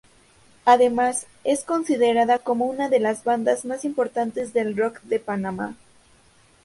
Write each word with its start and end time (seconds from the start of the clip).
Además, 0.65 1.27
es 1.43 1.63
considerada 1.63 2.39
como 2.39 2.65
unas 2.65 2.89
de 2.89 2.99
las 2.99 3.23
bandas 3.23 3.65
más 3.65 3.85
importantes 3.85 4.51
de 4.51 4.63
rock 4.73 4.99
de 5.03 5.19
Panamá. 5.19 5.75